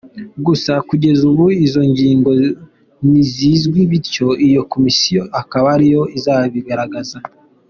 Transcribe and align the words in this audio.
Gusa 0.45 0.73
kugeza 0.89 1.21
ubu 1.31 1.45
izo 1.65 1.81
ngingo 1.91 2.29
ntizizwi; 3.05 3.79
bityo 3.91 4.27
iyi 4.45 4.57
Komisiyo 4.71 5.21
akaba 5.41 5.67
ariyo 5.75 6.03
izazigaragaza. 6.17 7.17